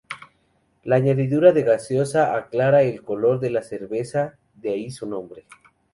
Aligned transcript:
La 0.83 0.95
añadidura 0.95 1.51
de 1.51 1.61
gaseosa 1.61 2.35
aclara 2.35 2.81
el 2.81 3.03
color 3.03 3.39
de 3.39 3.51
la 3.51 3.61
cerveza, 3.61 4.33
de 4.55 4.71
ahí 4.71 4.89
su 4.89 5.05
nombre. 5.05 5.45